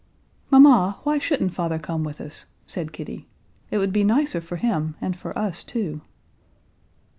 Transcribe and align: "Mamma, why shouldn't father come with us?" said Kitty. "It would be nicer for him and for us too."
"Mamma, 0.49 0.97
why 1.03 1.19
shouldn't 1.19 1.53
father 1.53 1.77
come 1.77 2.03
with 2.03 2.19
us?" 2.19 2.47
said 2.65 2.91
Kitty. 2.91 3.27
"It 3.69 3.77
would 3.77 3.93
be 3.93 4.03
nicer 4.03 4.41
for 4.41 4.55
him 4.55 4.95
and 4.99 5.15
for 5.15 5.37
us 5.37 5.63
too." 5.63 6.01